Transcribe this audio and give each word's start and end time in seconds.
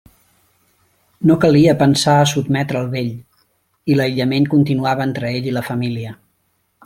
No 1.31 1.35
calia 1.43 1.75
pensar 1.81 2.15
a 2.21 2.23
sotmetre 2.31 2.81
el 2.85 2.89
vell, 2.95 3.13
i 3.93 3.99
l'aïllament 3.99 4.49
continuava 4.57 5.07
entre 5.11 5.33
ell 5.37 5.51
i 5.53 5.57
la 5.59 5.67
família. 5.71 6.17